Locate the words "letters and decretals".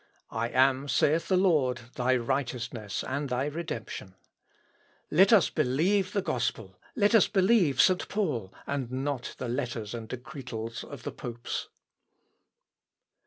9.47-10.83